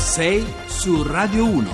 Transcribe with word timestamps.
6 0.00 0.54
su 0.66 1.02
Radio 1.04 1.44
1. 1.44 1.68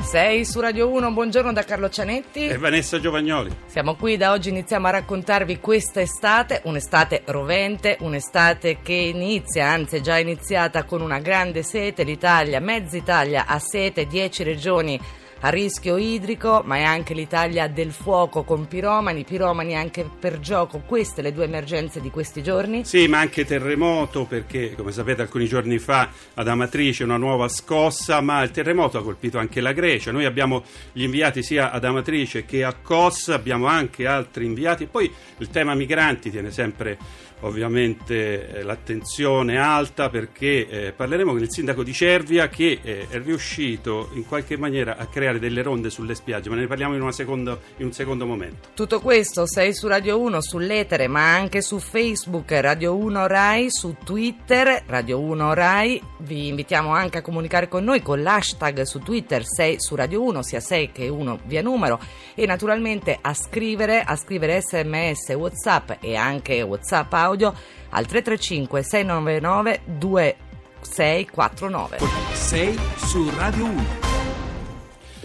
Sei 0.00 0.44
su 0.44 0.60
Radio 0.60 0.88
1, 0.88 1.10
buongiorno 1.10 1.52
da 1.52 1.64
Carlo 1.64 1.90
Cianetti. 1.90 2.46
E 2.46 2.56
Vanessa 2.56 3.00
Giovagnoli. 3.00 3.50
Siamo 3.66 3.96
qui 3.96 4.16
da 4.16 4.30
oggi, 4.30 4.50
iniziamo 4.50 4.86
a 4.86 4.90
raccontarvi 4.90 5.58
questa 5.58 6.00
estate, 6.00 6.62
un'estate 6.64 7.22
rovente, 7.26 7.96
un'estate 8.00 8.78
che 8.80 8.92
inizia, 8.92 9.68
anzi 9.68 9.96
è 9.96 10.00
già 10.00 10.18
iniziata 10.18 10.84
con 10.84 11.02
una 11.02 11.18
grande 11.18 11.62
sete. 11.62 12.04
L'Italia, 12.04 12.60
mezza 12.60 12.96
Italia 12.96 13.46
ha 13.46 13.58
sete, 13.58 14.06
10 14.06 14.42
regioni 14.44 15.00
a 15.44 15.48
rischio 15.48 15.96
idrico, 15.96 16.62
ma 16.64 16.76
è 16.76 16.82
anche 16.82 17.14
l'Italia 17.14 17.66
del 17.66 17.90
fuoco 17.90 18.44
con 18.44 18.68
piromani, 18.68 19.24
piromani 19.24 19.74
anche 19.74 20.08
per 20.18 20.38
gioco. 20.38 20.82
Queste 20.86 21.20
le 21.20 21.32
due 21.32 21.44
emergenze 21.44 22.00
di 22.00 22.10
questi 22.10 22.42
giorni? 22.42 22.84
Sì, 22.84 23.08
ma 23.08 23.18
anche 23.18 23.44
terremoto, 23.44 24.24
perché 24.24 24.74
come 24.76 24.92
sapete 24.92 25.22
alcuni 25.22 25.46
giorni 25.46 25.78
fa 25.78 26.08
ad 26.34 26.46
Amatrice 26.46 27.02
una 27.02 27.16
nuova 27.16 27.48
scossa, 27.48 28.20
ma 28.20 28.42
il 28.42 28.52
terremoto 28.52 28.98
ha 28.98 29.02
colpito 29.02 29.38
anche 29.38 29.60
la 29.60 29.72
Grecia. 29.72 30.12
Noi 30.12 30.26
abbiamo 30.26 30.62
gli 30.92 31.02
inviati 31.02 31.42
sia 31.42 31.72
ad 31.72 31.84
Amatrice 31.84 32.44
che 32.44 32.62
a 32.62 32.74
Kos, 32.80 33.28
abbiamo 33.28 33.66
anche 33.66 34.06
altri 34.06 34.44
inviati. 34.44 34.86
Poi 34.86 35.12
il 35.38 35.50
tema 35.50 35.74
migranti 35.74 36.30
tiene 36.30 36.52
sempre 36.52 36.96
ovviamente 37.42 38.48
eh, 38.48 38.62
l'attenzione 38.62 39.58
alta 39.58 40.08
perché 40.08 40.66
eh, 40.66 40.92
parleremo 40.92 41.32
con 41.32 41.40
il 41.40 41.50
sindaco 41.50 41.82
di 41.82 41.92
Cervia 41.92 42.48
che 42.48 42.80
eh, 42.82 43.06
è 43.08 43.18
riuscito 43.18 44.10
in 44.14 44.26
qualche 44.26 44.56
maniera 44.56 44.96
a 44.96 45.06
creare 45.06 45.38
delle 45.38 45.62
ronde 45.62 45.90
sulle 45.90 46.14
spiagge, 46.14 46.48
ma 46.48 46.56
ne 46.56 46.66
parliamo 46.66 46.94
in, 46.94 47.12
seconda, 47.12 47.58
in 47.78 47.86
un 47.86 47.92
secondo 47.92 48.26
momento. 48.26 48.68
Tutto 48.74 49.00
questo 49.00 49.46
sei 49.46 49.74
su 49.74 49.86
Radio 49.88 50.20
1, 50.20 50.40
sull'Etere, 50.40 51.08
ma 51.08 51.34
anche 51.34 51.62
su 51.62 51.78
Facebook, 51.78 52.50
Radio 52.52 52.96
1 52.96 53.26
Rai, 53.26 53.70
su 53.70 53.96
Twitter, 54.04 54.84
Radio 54.86 55.20
1 55.20 55.54
Rai. 55.54 56.00
Vi 56.18 56.48
invitiamo 56.48 56.92
anche 56.94 57.18
a 57.18 57.22
comunicare 57.22 57.68
con 57.68 57.84
noi 57.84 58.02
con 58.02 58.22
l'hashtag 58.22 58.82
su 58.82 59.00
Twitter 59.00 59.44
6 59.44 59.80
su 59.80 59.94
Radio 59.94 60.22
1, 60.22 60.42
sia 60.42 60.60
6 60.60 60.92
che 60.92 61.08
1 61.08 61.40
via 61.44 61.62
numero 61.62 62.00
e 62.34 62.46
naturalmente 62.46 63.18
a 63.20 63.34
scrivere, 63.34 64.02
a 64.02 64.16
scrivere 64.16 64.60
sms, 64.60 65.34
whatsapp 65.34 65.90
e 66.00 66.14
anche 66.16 66.62
whatsapp 66.62 67.12
audio 67.12 67.31
audio 67.32 67.52
al 67.90 68.06
335 68.06 68.82
699 68.82 69.80
2649. 69.98 71.98
6 72.32 72.78
su 72.96 73.30
Radio 73.36 73.64
1. 73.64 74.10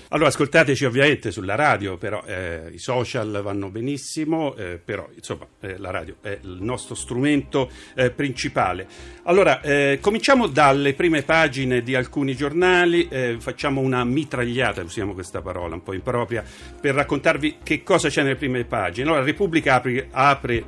Allora, 0.10 0.30
ascoltateci 0.30 0.86
ovviamente 0.86 1.32
sulla 1.32 1.56
radio, 1.56 1.98
però 1.98 2.24
eh, 2.26 2.70
i 2.72 2.78
social 2.78 3.42
vanno 3.44 3.70
benissimo, 3.70 4.56
eh, 4.56 4.80
però 4.84 5.06
insomma 5.14 5.46
eh, 5.60 5.78
la 5.78 5.92
radio 5.92 6.16
è 6.22 6.40
il 6.44 6.60
nostro 6.62 6.96
strumento 6.96 7.70
eh, 7.94 8.10
principale. 8.12 8.88
Allora, 9.24 9.60
eh, 9.60 9.98
cominciamo 10.00 10.48
dalle 10.48 10.94
prime 10.94 11.24
pagine 11.24 11.82
di 11.82 11.94
alcuni 11.94 12.38
giornali, 12.38 13.10
eh, 13.10 13.36
facciamo 13.40 13.82
una 13.82 14.06
mitragliata, 14.06 14.82
usiamo 14.82 15.14
questa 15.14 15.42
parola 15.42 15.76
un 15.76 15.84
po' 15.84 15.92
impropria, 15.92 16.42
per 16.80 16.96
raccontarvi 16.96 17.58
che 17.62 17.84
cosa 17.84 18.08
c'è 18.08 18.24
nelle 18.24 18.38
prime 18.38 18.64
pagine. 18.64 19.10
Allora, 19.10 19.26
Repubblica 19.26 19.76
apre, 19.76 20.08
apre 20.10 20.64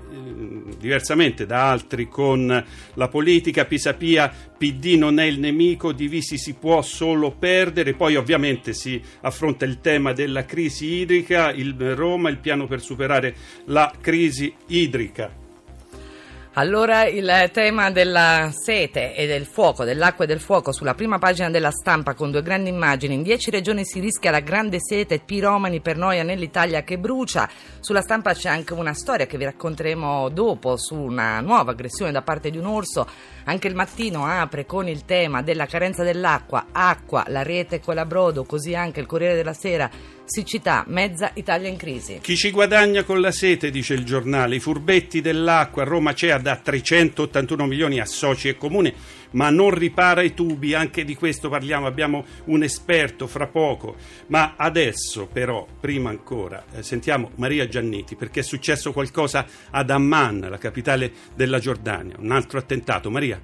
diversamente 0.80 1.46
da 1.46 1.70
altri 1.70 2.08
con 2.08 2.66
la 2.94 3.08
politica, 3.08 3.66
Pisapia, 3.66 4.32
PD 4.58 4.96
non 4.98 5.20
è 5.20 5.26
il 5.26 5.40
nemico, 5.40 5.92
divisi 5.92 6.38
si 6.38 6.54
può 6.54 6.82
solo 6.82 7.32
perdere, 7.32 7.94
poi 7.94 8.16
ovviamente 8.16 8.74
si 8.74 9.02
affronta 9.22 9.66
il 9.66 9.80
tema 9.82 10.14
della 10.14 10.46
crisi 10.46 11.00
idrica, 11.02 11.52
il 11.52 11.76
Roma, 11.96 12.30
il 12.30 12.40
piano 12.40 12.68
per 12.68 12.82
superare 12.82 13.36
la 13.66 13.94
crisi 14.00 14.54
idrica. 14.68 15.48
Allora 16.60 17.06
il 17.06 17.50
tema 17.54 17.90
della 17.90 18.52
sete 18.52 19.16
e 19.16 19.26
del 19.28 19.46
fuoco, 19.46 19.86
dell'acqua 19.86 20.26
e 20.26 20.28
del 20.28 20.42
fuoco 20.42 20.74
sulla 20.74 20.94
prima 20.94 21.18
pagina 21.18 21.50
della 21.50 21.72
stampa 21.72 22.16
con 22.16 22.32
due 22.32 22.42
grandi 22.42 22.68
immagini. 22.68 23.14
In 23.14 23.24
dieci 23.24 23.50
regioni 23.50 23.86
si 23.86 24.02
rischia 24.02 24.30
la 24.30 24.42
grande 24.42 24.80
sete, 24.82 25.20
piromani 25.20 25.80
per 25.80 25.96
noia 25.96 26.24
nell'Italia 26.24 26.84
che 26.84 26.98
brucia. 26.98 27.50
Sulla 27.80 28.02
stampa 28.02 28.34
c'è 28.34 28.50
anche 28.50 28.74
una 28.74 28.94
storia 28.94 29.26
che 29.26 29.38
vi 29.38 29.46
racconteremo 29.46 30.28
dopo 30.28 30.76
su 30.76 30.96
una 30.96 31.40
nuova 31.40 31.72
aggressione 31.72 32.12
da 32.12 32.24
parte 32.24 32.50
di 32.50 32.58
un 32.58 32.66
orso. 32.66 33.08
Anche 33.46 33.70
il 33.70 33.76
mattino 33.76 34.26
apre 34.26 34.66
con 34.66 34.90
il 34.90 35.06
tema 35.06 35.42
della 35.42 35.66
carenza 35.66 36.04
dell'acqua, 36.04 36.66
acqua, 36.74 37.24
la 37.28 37.42
rete 37.42 37.80
con 37.80 37.96
la 37.96 38.04
brodo, 38.04 38.44
così 38.44 38.76
anche 38.76 39.00
il 39.00 39.06
Corriere 39.06 39.36
della 39.36 39.54
Sera 39.54 39.90
Siccità, 40.32 40.84
mezza 40.86 41.32
Italia 41.34 41.70
in 41.70 41.76
crisi. 41.76 42.20
Chi 42.22 42.38
ci 42.38 42.52
guadagna 42.52 43.04
con 43.04 43.20
la 43.20 43.32
sete, 43.32 43.72
dice 43.72 43.96
il 43.96 44.06
giornale, 44.06 44.58
i 44.58 44.60
furbetti 44.60 45.22
dell'acqua, 45.22 45.84
Roma 45.84 46.14
CEA 46.14 46.38
da 46.38 46.56
381 46.56 47.66
milioni 47.66 48.00
a 48.00 48.06
soci 48.06 48.48
e 48.48 48.56
comune, 48.56 48.94
ma 49.32 49.50
non 49.50 49.72
ripara 49.72 50.22
i 50.22 50.36
tubi, 50.36 50.76
anche 50.76 51.04
di 51.04 51.16
questo 51.16 51.50
parliamo, 51.50 51.88
abbiamo 51.88 52.24
un 52.46 52.62
esperto 52.62 53.26
fra 53.26 53.48
poco. 53.48 53.96
Ma 54.28 54.54
adesso 54.56 55.26
però, 55.26 55.66
prima 55.80 56.12
ancora, 56.12 56.64
eh, 56.76 56.84
sentiamo 56.84 57.32
Maria 57.38 57.68
Gianniti 57.68 58.16
perché 58.16 58.42
è 58.42 58.44
successo 58.44 58.94
qualcosa 58.94 59.48
ad 59.72 59.90
Amman, 59.90 60.46
la 60.48 60.60
capitale 60.60 61.12
della 61.34 61.58
Giordania, 61.58 62.18
un 62.20 62.30
altro 62.30 62.60
attentato. 62.60 63.10
Maria. 63.10 63.42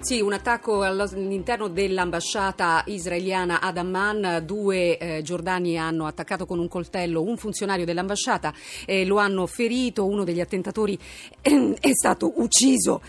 Sì, 0.00 0.20
un 0.20 0.32
attacco 0.32 0.82
all'interno 0.82 1.68
dell'ambasciata 1.68 2.82
israeliana 2.86 3.60
ad 3.60 3.76
Amman. 3.76 4.42
Due 4.44 4.98
eh, 4.98 5.22
giordani 5.22 5.78
hanno 5.78 6.06
attaccato 6.06 6.46
con 6.46 6.58
un 6.58 6.68
coltello 6.68 7.22
un 7.22 7.36
funzionario 7.36 7.84
dell'ambasciata 7.84 8.52
e 8.84 9.04
lo 9.04 9.16
hanno 9.18 9.46
ferito. 9.46 10.06
Uno 10.06 10.24
degli 10.24 10.40
attentatori 10.40 10.98
è 11.40 11.90
stato 11.92 12.32
ucciso. 12.36 13.00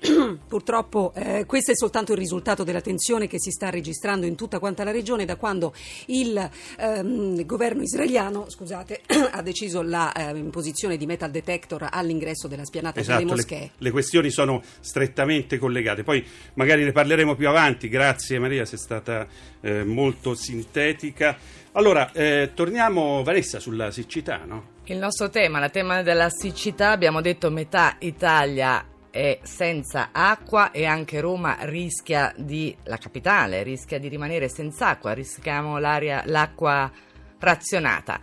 Purtroppo 0.46 1.12
eh, 1.14 1.44
questo 1.46 1.72
è 1.72 1.74
soltanto 1.74 2.12
il 2.12 2.18
risultato 2.18 2.64
della 2.64 2.80
tensione 2.80 3.26
che 3.26 3.40
si 3.40 3.50
sta 3.50 3.70
registrando 3.70 4.26
in 4.26 4.34
tutta 4.34 4.58
quanta 4.58 4.84
la 4.84 4.90
regione 4.90 5.24
da 5.24 5.36
quando 5.36 5.74
il 6.06 6.50
ehm, 6.78 7.44
governo 7.44 7.82
israeliano 7.82 8.48
scusate, 8.48 9.02
ha 9.32 9.42
deciso 9.42 9.82
l'imposizione 9.82 10.94
eh, 10.94 10.96
di 10.96 11.06
metal 11.06 11.30
detector 11.30 11.88
all'ingresso 11.90 12.48
della 12.48 12.64
spianata 12.64 13.00
esatto, 13.00 13.18
delle 13.18 13.30
moschee. 13.30 13.58
Le, 13.58 13.70
le, 13.78 13.90
questioni 13.90 14.30
sono 14.30 14.62
strettamente 14.80 15.58
collegate, 15.58 16.02
poi 16.02 16.24
magari 16.54 16.84
ne 16.84 16.92
parleremo 16.92 17.34
più 17.34 17.48
avanti. 17.48 17.88
Grazie 17.88 18.38
Maria, 18.38 18.64
sei 18.64 18.78
stata 18.78 19.26
eh, 19.60 19.84
molto 19.84 20.34
sintetica. 20.34 21.36
Allora, 21.72 22.10
eh, 22.12 22.52
torniamo 22.54 23.22
Vanessa 23.22 23.58
sulla 23.60 23.90
siccità, 23.90 24.44
no? 24.44 24.74
Il 24.84 24.98
nostro 24.98 25.28
tema, 25.30 25.58
la 25.58 25.68
tema 25.68 26.02
della 26.02 26.30
siccità, 26.30 26.90
abbiamo 26.90 27.20
detto 27.20 27.50
metà 27.50 27.96
Italia 27.98 28.84
è 29.16 29.38
senza 29.42 30.10
acqua 30.12 30.70
e 30.72 30.84
anche 30.84 31.20
Roma 31.20 31.56
rischia 31.60 32.34
di, 32.36 32.76
la 32.84 32.98
capitale, 32.98 33.62
rischia 33.62 33.98
di 33.98 34.08
rimanere 34.08 34.50
senza 34.50 34.88
acqua, 34.88 35.12
rischiamo 35.12 35.78
l'acqua 35.78 36.92
razionata. 37.38 38.20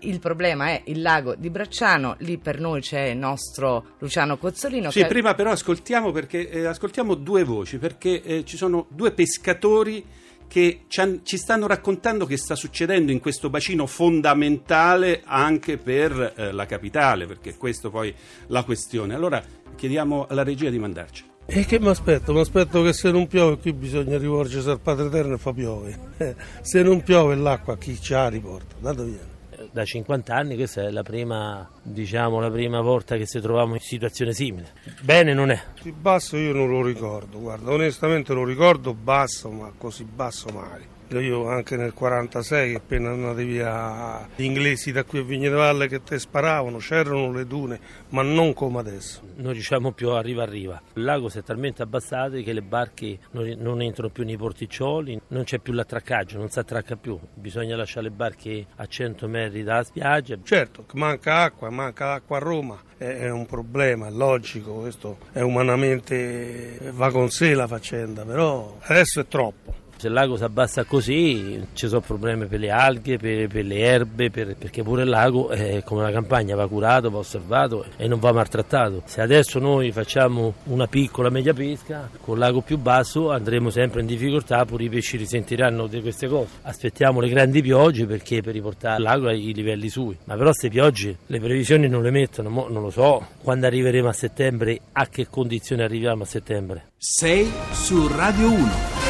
Il 0.00 0.18
problema 0.18 0.66
è 0.66 0.82
il 0.86 1.00
lago 1.00 1.36
di 1.36 1.48
Bracciano, 1.48 2.16
lì 2.18 2.38
per 2.38 2.58
noi 2.58 2.80
c'è 2.80 3.02
il 3.02 3.18
nostro 3.18 3.94
Luciano 3.98 4.36
Cozzolino. 4.36 4.90
Sì, 4.90 5.02
che... 5.02 5.06
prima 5.06 5.34
però 5.34 5.52
ascoltiamo, 5.52 6.10
perché, 6.10 6.50
eh, 6.50 6.64
ascoltiamo 6.64 7.14
due 7.14 7.44
voci, 7.44 7.78
perché 7.78 8.20
eh, 8.20 8.44
ci 8.44 8.56
sono 8.56 8.86
due 8.88 9.12
pescatori 9.12 10.04
che 10.48 10.82
ci 10.88 11.38
stanno 11.38 11.66
raccontando 11.66 12.26
che 12.26 12.36
sta 12.36 12.54
succedendo 12.54 13.10
in 13.10 13.20
questo 13.20 13.48
bacino 13.48 13.86
fondamentale 13.86 15.22
anche 15.24 15.78
per 15.78 16.34
eh, 16.36 16.52
la 16.52 16.66
capitale, 16.66 17.26
perché 17.26 17.56
questo 17.56 17.90
poi 17.90 18.12
la 18.48 18.62
questione. 18.64 19.14
Allora 19.14 19.42
chiediamo 19.74 20.26
alla 20.28 20.42
regia 20.42 20.70
di 20.70 20.78
mandarci. 20.78 21.30
E 21.44 21.64
che 21.64 21.80
mi 21.80 21.88
aspetto? 21.88 22.32
Mi 22.32 22.40
aspetto 22.40 22.82
che 22.82 22.92
se 22.92 23.10
non 23.10 23.26
piove 23.26 23.58
qui 23.58 23.72
bisogna 23.72 24.16
rivolgersi 24.16 24.68
al 24.68 24.80
Padre 24.80 25.06
Eterno 25.06 25.34
e 25.34 25.38
fa 25.38 25.52
piove. 25.52 25.98
Eh, 26.16 26.34
se 26.62 26.82
non 26.82 27.02
piove 27.02 27.34
l'acqua 27.34 27.76
chi 27.76 28.00
ci 28.00 28.14
ha 28.14 28.28
riporta? 28.28 28.76
Da 28.78 28.92
dove 28.92 29.10
viene? 29.10 29.30
da 29.70 29.84
50 29.84 30.34
anni 30.34 30.56
questa 30.56 30.82
è 30.82 30.90
la 30.90 31.02
prima, 31.02 31.68
diciamo, 31.82 32.40
la 32.40 32.50
prima 32.50 32.80
volta 32.80 33.16
che 33.16 33.26
ci 33.26 33.40
troviamo 33.40 33.74
in 33.74 33.80
situazione 33.80 34.32
simile. 34.32 34.72
Bene 35.00 35.34
non 35.34 35.50
è. 35.50 35.60
Così 35.76 35.92
basso 35.92 36.36
io 36.36 36.52
non 36.52 36.68
lo 36.68 36.82
ricordo, 36.82 37.38
guarda, 37.38 37.70
onestamente 37.70 38.32
lo 38.32 38.44
ricordo 38.44 38.94
basso, 38.94 39.50
ma 39.50 39.72
così 39.76 40.04
basso 40.04 40.48
mai. 40.50 40.84
Io 41.20 41.48
anche 41.48 41.76
nel 41.76 41.92
46, 41.92 42.74
appena 42.74 43.10
andati 43.10 43.44
via 43.44 44.28
gli 44.34 44.44
inglesi 44.44 44.92
da 44.92 45.04
qui 45.04 45.18
a 45.18 45.22
Vigne 45.22 45.48
Valle 45.48 45.88
che 45.88 46.02
te 46.02 46.18
sparavano, 46.18 46.78
c'erano 46.78 47.32
le 47.32 47.46
dune, 47.46 47.80
ma 48.10 48.22
non 48.22 48.54
come 48.54 48.80
adesso. 48.80 49.20
Non 49.36 49.52
riusciamo 49.52 49.92
più 49.92 50.10
a 50.10 50.20
riva 50.20 50.42
a 50.42 50.46
riva. 50.46 50.80
Il 50.94 51.04
lago 51.04 51.28
si 51.28 51.38
è 51.38 51.42
talmente 51.42 51.82
abbassato 51.82 52.40
che 52.42 52.52
le 52.52 52.62
barche 52.62 53.18
non, 53.32 53.54
non 53.58 53.82
entrano 53.82 54.10
più 54.10 54.24
nei 54.24 54.36
porticcioli, 54.36 55.20
non 55.28 55.44
c'è 55.44 55.58
più 55.58 55.72
l'attraccaggio, 55.72 56.38
non 56.38 56.48
si 56.48 56.58
attracca 56.58 56.96
più. 56.96 57.18
Bisogna 57.34 57.76
lasciare 57.76 58.08
le 58.08 58.12
barche 58.12 58.66
a 58.76 58.86
100 58.86 59.28
metri 59.28 59.62
dalla 59.62 59.84
spiaggia. 59.84 60.38
Certo, 60.42 60.84
manca 60.94 61.42
acqua, 61.42 61.70
manca 61.70 62.12
acqua 62.12 62.36
a 62.36 62.40
Roma, 62.40 62.80
è 62.96 63.28
un 63.28 63.46
problema, 63.46 64.06
è 64.06 64.10
logico, 64.10 64.74
questo 64.74 65.18
è 65.32 65.40
umanamente 65.40 66.78
va 66.92 67.10
con 67.10 67.30
sé 67.30 67.54
la 67.54 67.66
faccenda, 67.66 68.24
però 68.24 68.76
adesso 68.80 69.20
è 69.20 69.26
troppo 69.26 69.81
Se 70.02 70.08
il 70.08 70.14
lago 70.14 70.36
si 70.36 70.42
abbassa 70.42 70.82
così 70.82 71.64
ci 71.74 71.86
sono 71.86 72.00
problemi 72.00 72.46
per 72.46 72.58
le 72.58 72.70
alghe, 72.70 73.18
per, 73.18 73.46
per 73.46 73.64
le 73.64 73.78
erbe, 73.78 74.30
per- 74.30 74.56
perché 74.56 74.82
pure 74.82 75.04
il 75.04 75.08
lago 75.08 75.50
è 75.50 75.84
come 75.84 76.00
una 76.00 76.10
campagna, 76.10 76.56
va 76.56 76.66
curato, 76.66 77.08
va 77.08 77.18
osservato 77.18 77.84
e 77.96 78.08
non 78.08 78.18
va 78.18 78.32
maltrattato. 78.32 79.02
Se 79.04 79.20
adesso 79.20 79.60
noi 79.60 79.92
facciamo 79.92 80.54
una 80.64 80.88
piccola 80.88 81.30
media 81.30 81.54
pesca, 81.54 82.10
con 82.20 82.34
il 82.34 82.40
lago 82.40 82.62
più 82.62 82.78
basso 82.78 83.30
andremo 83.30 83.70
sempre 83.70 84.00
in 84.00 84.08
difficoltà, 84.08 84.64
pure 84.64 84.82
i 84.82 84.88
pesci 84.88 85.16
risentiranno 85.16 85.86
di 85.86 86.00
queste 86.00 86.26
cose. 86.26 86.48
Aspettiamo 86.62 87.20
le 87.20 87.28
grandi 87.28 87.62
piogge 87.62 88.04
perché 88.04 88.42
per 88.42 88.54
riportare 88.54 88.96
il 88.96 89.02
lago 89.04 89.28
ai 89.28 89.54
livelli 89.54 89.88
sui. 89.88 90.18
Ma 90.24 90.34
però 90.34 90.46
queste 90.46 90.68
piogge 90.68 91.18
le 91.26 91.38
previsioni 91.38 91.86
non 91.86 92.02
le 92.02 92.10
mettono, 92.10 92.48
mo 92.48 92.66
non 92.68 92.82
lo 92.82 92.90
so 92.90 93.24
quando 93.40 93.66
arriveremo 93.66 94.08
a 94.08 94.12
settembre, 94.12 94.80
a 94.90 95.06
che 95.06 95.28
condizioni 95.28 95.82
arriviamo 95.82 96.24
a 96.24 96.26
settembre. 96.26 96.90
6 96.96 97.52
su 97.70 98.08
Radio 98.08 98.50
1. 98.50 99.01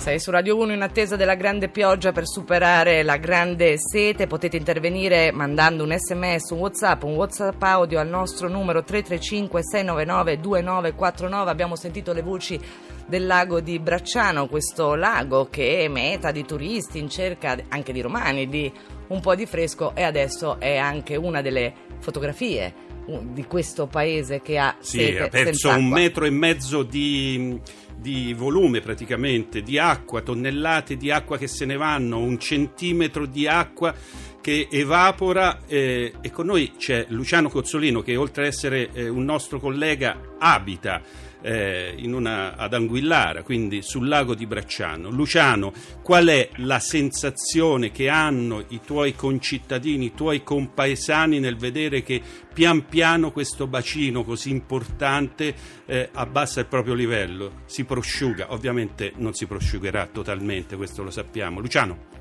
Sei 0.00 0.18
su 0.18 0.30
Radio 0.30 0.56
1 0.56 0.72
in 0.72 0.80
attesa 0.80 1.14
della 1.14 1.34
grande 1.34 1.68
pioggia 1.68 2.10
per 2.10 2.26
superare 2.26 3.02
la 3.02 3.18
grande 3.18 3.74
sete. 3.76 4.26
Potete 4.26 4.56
intervenire 4.56 5.30
mandando 5.30 5.84
un 5.84 5.94
sms, 5.94 6.52
un 6.52 6.58
whatsapp, 6.58 7.02
un 7.02 7.16
whatsapp 7.16 7.62
audio 7.62 8.00
al 8.00 8.08
nostro 8.08 8.48
numero 8.48 8.82
335 8.82 9.60
699 9.62 10.40
2949. 10.40 11.50
Abbiamo 11.50 11.76
sentito 11.76 12.14
le 12.14 12.22
voci 12.22 12.58
del 13.04 13.26
lago 13.26 13.60
di 13.60 13.78
Bracciano, 13.78 14.46
questo 14.46 14.94
lago 14.94 15.48
che 15.50 15.80
è 15.80 15.88
meta 15.88 16.30
di 16.30 16.46
turisti 16.46 16.98
in 16.98 17.10
cerca 17.10 17.58
anche 17.68 17.92
di 17.92 18.00
romani 18.00 18.48
di 18.48 18.72
un 19.08 19.20
po' 19.20 19.34
di 19.34 19.44
fresco 19.44 19.94
e 19.94 20.02
adesso 20.02 20.58
è 20.58 20.78
anche 20.78 21.16
una 21.16 21.42
delle 21.42 21.74
fotografie 21.98 22.88
di 23.20 23.44
questo 23.44 23.86
paese 23.86 24.40
che 24.40 24.58
ha 24.58 24.76
Sì, 24.78 24.98
sete 24.98 25.22
ha 25.24 25.28
perso 25.28 25.70
un 25.70 25.88
metro 25.88 26.24
e 26.24 26.30
mezzo 26.30 26.82
di, 26.82 27.60
di 28.00 28.34
volume 28.34 28.80
praticamente, 28.80 29.62
di 29.62 29.78
acqua, 29.78 30.22
tonnellate 30.22 30.96
di 30.96 31.10
acqua 31.10 31.36
che 31.36 31.46
se 31.46 31.64
ne 31.64 31.76
vanno, 31.76 32.18
un 32.18 32.38
centimetro 32.38 33.26
di 33.26 33.46
acqua 33.46 33.94
che 34.40 34.68
evapora 34.70 35.60
eh, 35.66 36.14
e 36.20 36.30
con 36.30 36.46
noi 36.46 36.72
c'è 36.76 37.06
Luciano 37.08 37.50
Cozzolino 37.50 38.00
che 38.00 38.16
oltre 38.16 38.42
ad 38.42 38.48
essere 38.48 38.90
eh, 38.92 39.08
un 39.08 39.24
nostro 39.24 39.60
collega 39.60 40.34
abita 40.38 41.02
eh, 41.42 41.94
una, 42.04 42.56
ad 42.56 42.74
Anguillara, 42.74 43.42
quindi 43.42 43.82
sul 43.82 44.08
lago 44.08 44.34
di 44.34 44.46
Bracciano. 44.46 45.10
Luciano, 45.10 45.72
qual 46.02 46.26
è 46.26 46.48
la 46.56 46.78
sensazione 46.78 47.90
che 47.90 48.08
hanno 48.08 48.64
i 48.68 48.80
tuoi 48.84 49.14
concittadini, 49.14 50.06
i 50.06 50.14
tuoi 50.14 50.42
compaesani 50.42 51.38
nel 51.40 51.56
vedere 51.56 52.02
che 52.02 52.20
pian 52.52 52.86
piano 52.86 53.30
questo 53.30 53.66
bacino 53.66 54.24
così 54.24 54.50
importante 54.50 55.54
eh, 55.86 56.08
abbassa 56.12 56.60
il 56.60 56.66
proprio 56.66 56.94
livello, 56.94 57.62
si 57.66 57.84
prosciuga? 57.84 58.52
Ovviamente 58.52 59.12
non 59.16 59.34
si 59.34 59.46
prosciugherà 59.46 60.06
totalmente, 60.06 60.76
questo 60.76 61.02
lo 61.02 61.10
sappiamo. 61.10 61.60
Luciano. 61.60 62.18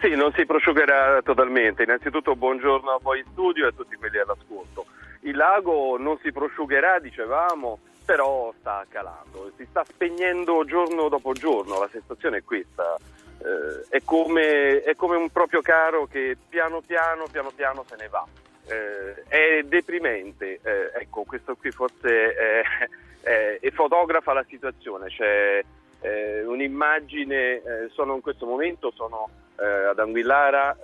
Sì, 0.00 0.16
non 0.16 0.32
si 0.34 0.44
prosciugherà 0.44 1.20
totalmente. 1.22 1.84
Innanzitutto 1.84 2.34
buongiorno 2.34 2.90
a 2.90 2.98
voi 3.00 3.20
in 3.20 3.24
studio 3.30 3.66
e 3.66 3.68
a 3.68 3.72
tutti 3.72 3.94
quelli 3.94 4.18
all'ascolto. 4.18 4.86
Il 5.20 5.36
lago 5.36 5.96
non 5.96 6.18
si 6.20 6.32
prosciugherà, 6.32 6.98
dicevamo, 6.98 7.78
però 8.04 8.52
sta 8.58 8.84
calando, 8.88 9.50
si 9.56 9.66
sta 9.70 9.84
spegnendo 9.84 10.64
giorno 10.64 11.08
dopo 11.08 11.32
giorno, 11.32 11.78
la 11.78 11.88
sensazione 11.90 12.38
è 12.38 12.44
questa. 12.44 12.96
Eh, 13.38 13.96
è, 13.96 14.02
come, 14.04 14.82
è 14.82 14.94
come 14.94 15.16
un 15.16 15.30
proprio 15.30 15.62
caro 15.62 16.06
che 16.06 16.36
piano 16.48 16.80
piano, 16.80 17.24
piano 17.30 17.50
piano 17.54 17.84
se 17.88 17.96
ne 17.96 18.08
va. 18.08 18.24
Eh, 18.66 19.22
è 19.26 19.62
deprimente, 19.64 20.60
eh, 20.62 20.90
ecco, 20.94 21.24
questo 21.24 21.56
qui 21.56 21.70
forse 21.72 22.34
è, 22.34 22.62
è- 23.22 23.58
è 23.60 23.70
fotografa 23.70 24.32
la 24.32 24.44
situazione. 24.48 25.08
C'è 25.08 25.62
eh, 26.00 26.44
un'immagine, 26.44 27.54
eh, 27.54 27.88
sono 27.92 28.14
in 28.14 28.20
questo 28.20 28.46
momento 28.46 28.92
sono 28.94 29.28
eh, 29.58 29.64
ad 29.64 29.98
Anguillara, 29.98 30.76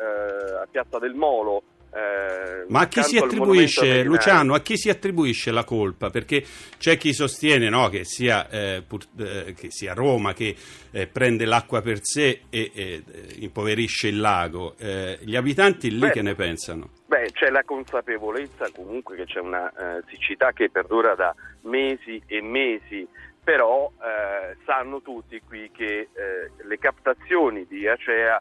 a 0.62 0.66
Piazza 0.70 0.98
del 0.98 1.14
Molo. 1.14 1.62
Eh, 1.90 2.64
Ma 2.68 2.80
a 2.80 2.88
chi 2.88 3.02
si 3.02 3.16
attribuisce. 3.16 4.02
Luciano, 4.02 4.54
a 4.54 4.60
chi 4.60 4.76
si 4.76 4.90
attribuisce 4.90 5.50
la 5.50 5.64
colpa? 5.64 6.10
Perché 6.10 6.44
c'è 6.76 6.96
chi 6.96 7.12
sostiene 7.12 7.68
no, 7.68 7.88
che, 7.88 8.04
sia, 8.04 8.48
eh, 8.48 8.82
pur- 8.86 9.08
eh, 9.18 9.54
che 9.54 9.70
sia 9.70 9.94
Roma 9.94 10.32
che 10.32 10.54
eh, 10.90 11.06
prende 11.06 11.44
l'acqua 11.44 11.80
per 11.80 11.98
sé 12.02 12.42
e 12.50 12.70
eh, 12.74 13.02
impoverisce 13.38 14.08
il 14.08 14.20
lago. 14.20 14.74
Eh, 14.78 15.18
gli 15.22 15.36
abitanti 15.36 15.90
lì 15.90 15.98
Beh. 15.98 16.10
che 16.10 16.22
ne 16.22 16.34
pensano? 16.34 16.90
Beh, 17.06 17.30
c'è 17.32 17.50
la 17.50 17.62
consapevolezza 17.64 18.70
comunque 18.74 19.16
che 19.16 19.24
c'è 19.24 19.40
una 19.40 19.72
siccità 20.08 20.52
che 20.52 20.68
perdura 20.68 21.14
da 21.14 21.34
mesi 21.62 22.20
e 22.26 22.42
mesi, 22.42 23.08
però 23.42 23.90
eh, 23.96 24.56
sanno 24.66 25.00
tutti 25.00 25.40
qui 25.46 25.70
che 25.72 26.08
eh, 26.12 26.50
le 26.62 26.78
captazioni 26.78 27.66
di 27.66 27.88
Acea 27.88 28.38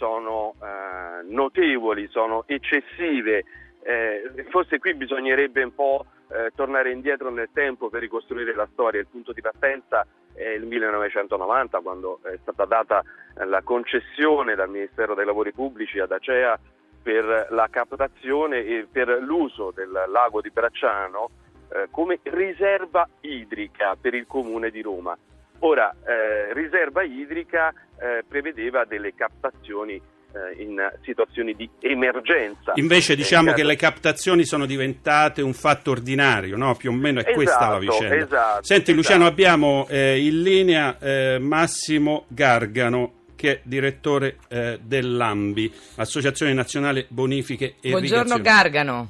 sono 0.00 0.54
eh, 0.62 1.22
notevoli, 1.24 2.08
sono 2.08 2.44
eccessive. 2.46 3.44
Eh, 3.82 4.46
forse 4.48 4.78
qui 4.78 4.94
bisognerebbe 4.94 5.62
un 5.62 5.74
po' 5.74 6.06
eh, 6.28 6.50
tornare 6.54 6.90
indietro 6.90 7.30
nel 7.30 7.50
tempo 7.52 7.90
per 7.90 8.00
ricostruire 8.00 8.54
la 8.54 8.66
storia. 8.72 9.00
Il 9.00 9.08
punto 9.08 9.32
di 9.32 9.42
partenza 9.42 10.06
è 10.32 10.48
il 10.48 10.64
1990, 10.64 11.80
quando 11.80 12.20
è 12.22 12.38
stata 12.40 12.64
data 12.64 13.04
la 13.44 13.60
concessione 13.62 14.54
dal 14.54 14.70
Ministero 14.70 15.14
dei 15.14 15.26
Lavori 15.26 15.52
Pubblici 15.52 15.98
ad 15.98 16.12
Acea 16.12 16.58
per 17.02 17.48
la 17.50 17.68
captazione 17.70 18.64
e 18.64 18.86
per 18.90 19.08
l'uso 19.20 19.70
del 19.74 19.90
lago 19.90 20.40
di 20.40 20.50
Bracciano 20.50 21.28
eh, 21.72 21.88
come 21.90 22.20
riserva 22.22 23.06
idrica 23.20 23.96
per 24.00 24.14
il 24.14 24.26
comune 24.26 24.70
di 24.70 24.80
Roma. 24.80 25.16
Ora, 25.60 25.94
eh, 26.06 26.52
riserva 26.54 27.02
idrica 27.02 27.72
eh, 27.98 28.24
prevedeva 28.26 28.84
delle 28.84 29.14
captazioni 29.14 29.94
eh, 30.32 30.62
in 30.62 30.80
situazioni 31.02 31.54
di 31.54 31.68
emergenza. 31.80 32.72
Invece 32.76 33.12
Eh, 33.12 33.16
diciamo 33.16 33.52
che 33.52 33.64
le 33.64 33.76
captazioni 33.76 34.44
sono 34.44 34.64
diventate 34.64 35.42
un 35.42 35.52
fatto 35.52 35.90
ordinario, 35.90 36.56
no? 36.56 36.74
più 36.76 36.90
o 36.90 36.94
meno 36.94 37.20
è 37.20 37.32
questa 37.32 37.68
la 37.68 37.78
Esatto, 37.78 37.98
vicenda. 37.98 38.16
esatto, 38.24 38.62
Senti 38.64 38.94
Luciano, 38.94 39.24
esatto. 39.24 39.32
abbiamo 39.32 39.86
eh, 39.90 40.24
in 40.24 40.42
linea 40.42 40.96
eh, 40.98 41.38
Massimo 41.40 42.24
Gargano 42.28 43.12
che 43.36 43.52
è 43.52 43.60
direttore 43.62 44.36
eh, 44.48 44.78
dell'AMBI, 44.82 45.72
Associazione 45.96 46.52
Nazionale 46.52 47.06
Bonifiche 47.08 47.76
e 47.80 47.90
Buongiorno. 47.90 48.38
Gargano. 48.40 49.08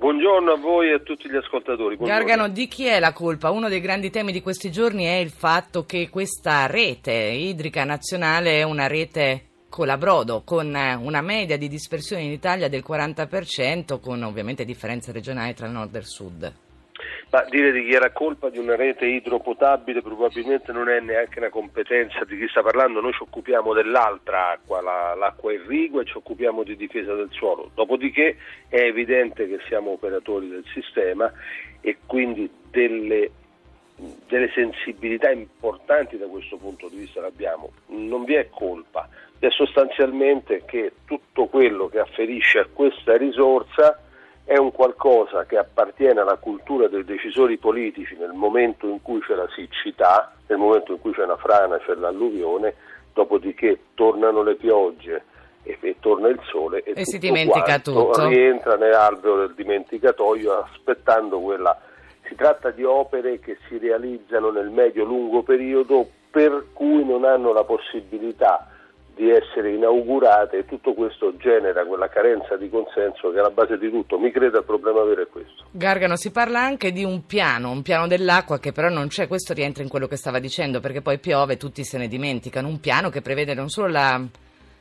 Buongiorno 0.00 0.52
a 0.52 0.56
voi 0.56 0.88
e 0.88 0.94
a 0.94 0.98
tutti 1.00 1.28
gli 1.28 1.36
ascoltatori. 1.36 1.96
Buongiorno. 1.96 2.24
Gargano, 2.24 2.48
di 2.48 2.66
chi 2.68 2.86
è 2.86 2.98
la 2.98 3.12
colpa? 3.12 3.50
Uno 3.50 3.68
dei 3.68 3.82
grandi 3.82 4.08
temi 4.08 4.32
di 4.32 4.40
questi 4.40 4.72
giorni 4.72 5.04
è 5.04 5.16
il 5.16 5.28
fatto 5.28 5.84
che 5.84 6.08
questa 6.08 6.64
rete 6.64 7.12
idrica 7.12 7.84
nazionale 7.84 8.60
è 8.60 8.62
una 8.62 8.86
rete 8.86 9.48
colabrodo, 9.68 10.40
con 10.42 10.74
eh, 10.74 10.94
una 10.94 11.20
media 11.20 11.58
di 11.58 11.68
dispersione 11.68 12.22
in 12.22 12.30
Italia 12.30 12.70
del 12.70 12.82
40%, 12.82 14.00
con 14.00 14.22
ovviamente 14.22 14.64
differenze 14.64 15.12
regionali 15.12 15.52
tra 15.52 15.68
nord 15.68 15.94
e 15.94 16.00
sud. 16.00 16.54
Ma 17.30 17.44
dire 17.48 17.72
di 17.72 17.84
chi 17.84 17.92
era 17.92 18.10
colpa 18.10 18.50
di 18.50 18.58
una 18.58 18.76
rete 18.76 19.06
idropotabile 19.06 20.02
probabilmente 20.02 20.72
non 20.72 20.88
è 20.88 21.00
neanche 21.00 21.38
una 21.38 21.48
competenza 21.48 22.24
di 22.24 22.36
chi 22.36 22.48
sta 22.48 22.62
parlando, 22.62 23.00
noi 23.00 23.12
ci 23.12 23.22
occupiamo 23.22 23.72
dell'altra 23.72 24.50
acqua, 24.50 24.80
la- 24.80 25.14
l'acqua 25.14 25.52
irrigua 25.52 26.02
e 26.02 26.06
ci 26.06 26.16
occupiamo 26.16 26.62
di 26.62 26.76
difesa 26.76 27.14
del 27.14 27.30
suolo. 27.30 27.70
Dopodiché 27.74 28.36
è 28.68 28.80
evidente 28.80 29.48
che 29.48 29.60
siamo 29.68 29.90
operatori 29.90 30.48
del 30.48 30.64
sistema 30.72 31.32
e 31.80 31.98
quindi 32.06 32.50
delle, 32.70 33.30
delle 34.28 34.50
sensibilità 34.52 35.30
importanti 35.30 36.18
da 36.18 36.26
questo 36.26 36.56
punto 36.56 36.88
di 36.88 36.96
vista 36.96 37.20
le 37.20 37.28
abbiamo. 37.28 37.70
Non 37.86 38.24
vi 38.24 38.34
è 38.34 38.48
colpa, 38.50 39.08
è 39.38 39.48
sostanzialmente 39.50 40.64
che 40.66 40.92
tutto 41.04 41.46
quello 41.46 41.88
che 41.88 41.98
afferisce 41.98 42.58
a 42.58 42.66
questa 42.72 43.16
risorsa 43.16 44.02
è 44.50 44.56
un 44.56 44.72
qualcosa 44.72 45.44
che 45.44 45.56
appartiene 45.56 46.18
alla 46.18 46.34
cultura 46.34 46.88
dei 46.88 47.04
decisori 47.04 47.56
politici 47.56 48.16
nel 48.16 48.32
momento 48.32 48.88
in 48.88 49.00
cui 49.00 49.20
c'è 49.20 49.36
la 49.36 49.46
siccità, 49.54 50.34
nel 50.48 50.58
momento 50.58 50.90
in 50.90 50.98
cui 50.98 51.12
c'è 51.12 51.22
una 51.22 51.36
frana, 51.36 51.78
c'è 51.78 51.94
l'alluvione, 51.94 52.74
dopodiché 53.12 53.78
tornano 53.94 54.42
le 54.42 54.56
piogge 54.56 55.22
e, 55.62 55.78
e 55.80 55.96
torna 56.00 56.26
il 56.26 56.40
sole 56.50 56.82
e, 56.82 56.94
E 56.96 57.04
si 57.04 57.18
dimentica 57.18 57.78
tutto. 57.78 58.26
rientra 58.26 58.74
nell'alveo 58.74 59.36
del 59.36 59.54
dimenticatoio 59.54 60.64
aspettando 60.64 61.38
quella... 61.38 61.80
Si 62.26 62.34
tratta 62.34 62.70
di 62.72 62.82
opere 62.82 63.38
che 63.38 63.56
si 63.68 63.78
realizzano 63.78 64.50
nel 64.50 64.70
medio-lungo 64.70 65.44
periodo 65.44 66.08
per 66.28 66.66
cui 66.72 67.04
non 67.04 67.24
hanno 67.24 67.52
la 67.52 67.62
possibilità 67.62 68.69
di 69.20 69.30
essere 69.30 69.72
inaugurate 69.74 70.56
e 70.58 70.64
tutto 70.64 70.94
questo 70.94 71.36
genera 71.36 71.84
quella 71.84 72.08
carenza 72.08 72.56
di 72.56 72.70
consenso 72.70 73.30
che 73.30 73.38
è 73.38 73.42
la 73.42 73.50
base 73.50 73.76
di 73.76 73.90
tutto. 73.90 74.18
Mi 74.18 74.30
credo 74.30 74.58
il 74.58 74.64
problema 74.64 75.02
vero 75.02 75.20
è 75.20 75.26
questo. 75.26 75.64
Gargano, 75.72 76.16
si 76.16 76.30
parla 76.30 76.60
anche 76.60 76.90
di 76.90 77.04
un 77.04 77.26
piano, 77.26 77.70
un 77.70 77.82
piano 77.82 78.06
dell'acqua 78.06 78.58
che 78.58 78.72
però 78.72 78.88
non 78.88 79.08
c'è, 79.08 79.28
questo 79.28 79.52
rientra 79.52 79.82
in 79.82 79.90
quello 79.90 80.06
che 80.06 80.16
stava 80.16 80.38
dicendo, 80.38 80.80
perché 80.80 81.02
poi 81.02 81.18
piove, 81.18 81.58
tutti 81.58 81.84
se 81.84 81.98
ne 81.98 82.08
dimenticano, 82.08 82.66
un 82.66 82.80
piano 82.80 83.10
che 83.10 83.20
prevede 83.20 83.52
non 83.52 83.68
solo 83.68 83.88
la, 83.88 84.18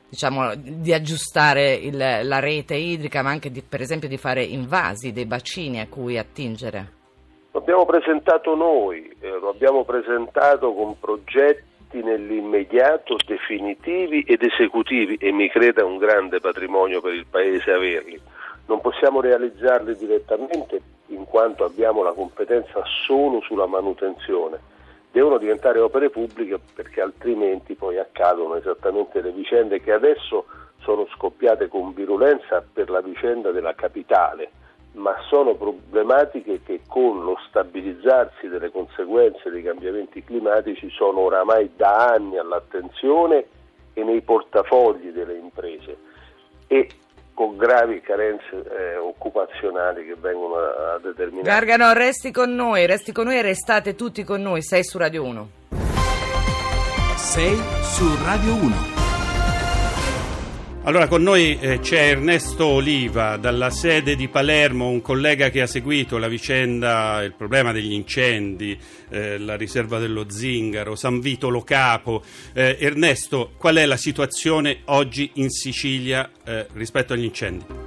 diciamo, 0.07 0.55
di 0.55 0.93
aggiustare 0.93 1.73
il- 1.73 1.97
la 1.97 2.39
rete 2.39 2.75
idrica, 2.75 3.21
ma 3.21 3.31
anche 3.31 3.51
di- 3.51 3.61
per 3.61 3.81
esempio 3.81 4.07
di 4.07 4.17
fare 4.17 4.41
invasi 4.41 5.11
dei 5.11 5.25
bacini 5.25 5.81
a 5.81 5.87
cui 5.89 6.17
attingere. 6.17 6.97
Lo 7.51 7.59
abbiamo 7.59 7.85
presentato 7.85 8.55
noi, 8.55 9.13
eh, 9.19 9.37
lo 9.37 9.49
abbiamo 9.49 9.83
presentato 9.83 10.71
con 10.73 10.97
progetti 10.97 11.67
interventi 11.89 12.03
nell'immediato 12.03 13.15
definitivi 13.25 14.21
ed 14.21 14.43
esecutivi 14.43 15.15
e 15.15 15.31
mi 15.31 15.49
creda 15.49 15.83
un 15.83 15.97
grande 15.97 16.39
patrimonio 16.39 17.01
per 17.01 17.13
il 17.13 17.25
Paese 17.25 17.71
averli. 17.71 18.19
Non 18.67 18.81
possiamo 18.81 19.19
realizzarli 19.19 19.95
direttamente 19.95 20.79
in 21.07 21.25
quanto 21.25 21.65
abbiamo 21.65 22.03
la 22.03 22.13
competenza 22.13 22.83
solo 23.05 23.41
sulla 23.41 23.65
manutenzione. 23.65 24.59
Devono 25.11 25.39
diventare 25.39 25.79
opere 25.79 26.11
pubbliche 26.11 26.59
perché 26.75 27.01
altrimenti 27.01 27.73
poi 27.73 27.97
accadono 27.97 28.55
esattamente 28.55 29.21
le 29.21 29.31
vicende 29.31 29.81
che 29.81 29.91
adesso 29.91 30.45
sono 30.81 31.07
scoppiate 31.15 31.67
con 31.67 31.93
virulenza 31.93 32.63
per 32.71 32.89
la 32.91 33.01
vicenda 33.01 33.51
della 33.51 33.73
capitale 33.73 34.51
ma 34.99 35.15
sono 35.27 35.55
problematiche 35.55 36.61
che 36.63 36.81
con 36.87 37.23
lo 37.23 37.37
stabilizzarsi 37.47 38.47
delle 38.47 38.69
conseguenze 38.69 39.49
dei 39.49 39.63
cambiamenti 39.63 40.23
climatici 40.23 40.89
sono 40.89 41.21
oramai 41.21 41.71
da 41.75 42.11
anni 42.11 42.37
all'attenzione 42.37 43.45
e 43.93 44.03
nei 44.03 44.21
portafogli 44.21 45.09
delle 45.09 45.35
imprese 45.35 45.97
e 46.67 46.89
con 47.33 47.55
gravi 47.55 48.01
carenze 48.01 48.51
eh, 48.51 48.97
occupazionali 48.97 50.05
che 50.05 50.15
vengono 50.19 50.55
a, 50.55 50.95
a 50.95 50.99
determinare. 50.99 51.47
Gargano, 51.47 51.93
resti 51.93 52.31
con 52.31 52.53
noi, 52.53 52.85
resti 52.85 53.13
con 53.13 53.25
noi 53.27 53.37
e 53.37 53.41
restate 53.41 53.95
tutti 53.95 54.25
con 54.25 54.41
noi, 54.41 54.61
sei 54.61 54.83
su 54.83 54.97
Radio 54.97 55.23
1. 55.23 55.49
Sei 57.15 57.55
su 57.81 58.05
Radio 58.25 58.53
1. 58.55 58.98
Allora 60.83 61.07
con 61.07 61.21
noi 61.21 61.59
eh, 61.59 61.79
c'è 61.81 62.09
Ernesto 62.09 62.65
Oliva 62.65 63.35
dalla 63.35 63.69
sede 63.69 64.15
di 64.15 64.29
Palermo, 64.29 64.89
un 64.89 65.01
collega 65.01 65.49
che 65.49 65.61
ha 65.61 65.67
seguito 65.67 66.17
la 66.17 66.29
vicenda, 66.29 67.21
il 67.21 67.33
problema 67.33 67.73
degli 67.73 67.91
incendi, 67.91 68.79
eh, 69.09 69.37
la 69.37 69.55
riserva 69.55 69.99
dello 69.99 70.29
Zingaro, 70.29 70.95
San 70.95 71.19
Vito 71.19 71.49
Lo 71.49 71.61
Capo. 71.61 72.23
Eh, 72.53 72.77
Ernesto, 72.79 73.51
qual 73.57 73.75
è 73.75 73.85
la 73.85 73.97
situazione 73.97 74.79
oggi 74.85 75.31
in 75.35 75.49
Sicilia 75.49 76.31
eh, 76.45 76.65
rispetto 76.73 77.13
agli 77.13 77.25
incendi? 77.25 77.78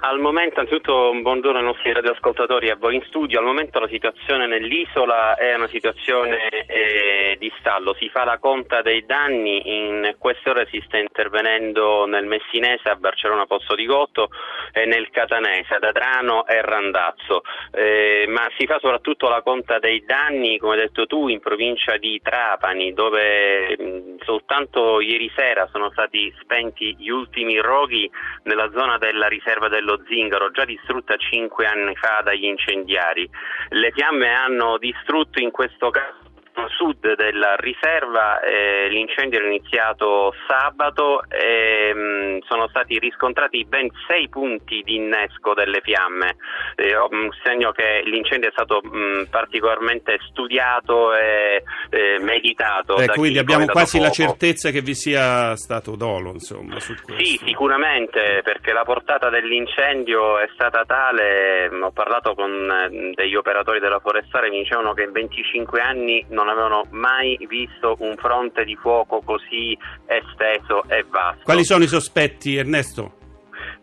Al 0.00 0.18
momento, 0.18 0.60
anzitutto 0.60 1.12
buongiorno 1.20 1.58
ai 1.58 1.64
nostri 1.64 1.92
radioascoltatori 1.92 2.68
e 2.68 2.70
a 2.70 2.76
voi 2.76 2.96
in 2.96 3.02
studio. 3.06 3.38
Al 3.38 3.44
momento 3.44 3.78
la 3.78 3.88
situazione 3.88 4.46
nell'isola 4.46 5.36
è 5.36 5.54
una 5.54 5.68
situazione 5.68 6.48
eh, 6.66 7.36
di 7.38 7.52
stallo. 7.58 7.94
Si 7.94 8.08
fa 8.08 8.24
la 8.24 8.38
conta 8.38 8.82
dei 8.82 9.04
danni. 9.04 9.62
In 9.76 10.14
queste 10.18 10.50
ore 10.50 10.66
si 10.70 10.82
sta 10.86 10.98
intervenendo 10.98 12.06
nel 12.06 12.24
Messinese, 12.26 12.88
a 12.88 12.96
Barcellona 12.96 13.46
Pozzo 13.46 13.74
di 13.74 13.84
Gotto 13.86 14.30
e 14.72 14.84
nel 14.86 15.10
Catanese, 15.10 15.74
ad 15.74 15.84
Adrano 15.84 16.46
e 16.46 16.60
Randazzo. 16.62 17.42
Eh, 17.72 18.24
ma 18.28 18.48
si 18.56 18.66
fa 18.66 18.78
soprattutto 18.80 19.28
la 19.28 19.42
conta 19.42 19.78
dei 19.78 20.04
danni, 20.04 20.58
come 20.58 20.74
hai 20.74 20.80
detto 20.80 21.06
tu, 21.06 21.28
in 21.28 21.40
provincia 21.40 21.96
di 21.98 22.20
Trapani, 22.22 22.92
dove 22.92 23.76
mh, 23.78 24.24
soltanto 24.24 25.00
ieri 25.00 25.30
sera 25.36 25.68
sono 25.70 25.90
stati 25.90 26.34
spenti 26.40 26.96
gli 26.96 27.08
ultimi 27.08 27.58
roghi 27.58 28.10
nella 28.44 28.70
zona 28.72 28.98
della 28.98 29.28
riserva 29.28 29.68
dello 29.84 30.02
Zingaro, 30.06 30.50
già 30.50 30.64
distrutta 30.64 31.16
cinque 31.16 31.66
anni 31.66 31.94
fa 31.94 32.22
dagli 32.24 32.44
incendiari. 32.44 33.28
Le 33.68 33.92
fiamme 33.92 34.32
hanno 34.32 34.78
distrutto 34.78 35.38
in 35.40 35.50
questo 35.50 35.90
caso 35.90 36.23
sud 36.68 37.14
della 37.14 37.56
riserva 37.56 38.40
eh, 38.40 38.88
l'incendio 38.88 39.38
era 39.38 39.48
iniziato 39.48 40.34
sabato 40.46 41.22
e 41.28 41.92
mh, 41.94 41.98
mm, 41.98 42.38
sono 42.46 42.68
stati 42.68 42.98
riscontrati 42.98 43.64
ben 43.64 43.88
sei 44.06 44.28
punti 44.28 44.82
di 44.82 44.96
innesco 44.96 45.54
delle 45.54 45.80
fiamme, 45.82 46.36
eh, 46.76 46.94
segno 47.42 47.72
che 47.72 48.02
l'incendio 48.04 48.48
è 48.48 48.52
stato 48.52 48.80
mh, 48.82 48.96
mm, 48.96 49.22
particolarmente 49.30 50.18
studiato 50.28 51.14
e 51.14 51.62
eh, 51.90 52.18
meditato. 52.20 52.96
Eh, 52.96 53.08
quindi 53.08 53.38
abbiamo 53.38 53.66
quasi 53.66 53.98
fuoco. 53.98 54.06
la 54.06 54.12
certezza 54.12 54.70
che 54.70 54.80
vi 54.80 54.94
sia 54.94 55.56
stato 55.56 55.96
dolo 55.96 56.30
insomma, 56.30 56.78
su 56.80 56.94
questo. 57.02 57.24
Sì, 57.24 57.40
sicuramente 57.44 58.40
perché 58.42 58.72
la 58.72 58.84
portata 58.84 59.28
dell'incendio 59.28 60.38
è 60.38 60.48
stata 60.54 60.84
tale, 60.84 61.68
ho 61.68 61.90
parlato 61.92 62.34
con 62.34 62.50
eh, 62.52 63.12
degli 63.14 63.34
operatori 63.34 63.80
della 63.80 64.00
forestale, 64.00 64.50
mi 64.50 64.58
dicevano 64.58 64.92
che 64.92 65.02
in 65.02 65.12
25 65.12 65.80
anni 65.80 66.24
non 66.28 66.43
non 66.44 66.52
avevano 66.52 66.84
mai 66.90 67.38
visto 67.48 67.96
un 68.00 68.14
fronte 68.16 68.64
di 68.64 68.76
fuoco 68.76 69.20
così 69.24 69.76
esteso 70.06 70.84
e 70.88 71.04
vasto. 71.08 71.42
Quali 71.42 71.64
sono 71.64 71.84
i 71.84 71.88
sospetti, 71.88 72.56
Ernesto? 72.56 73.23